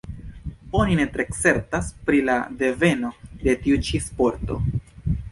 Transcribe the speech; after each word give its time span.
Oni 0.77 0.95
ne 0.99 1.03
tre 1.17 1.25
certas 1.39 1.91
pri 2.07 2.21
la 2.29 2.37
deveno 2.61 3.11
de 3.43 3.55
tiu 3.67 3.77
ĉi 3.91 4.01
sporto. 4.07 4.57